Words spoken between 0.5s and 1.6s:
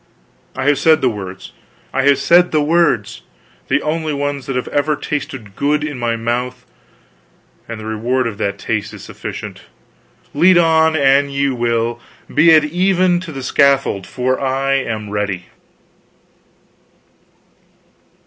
I have said the words,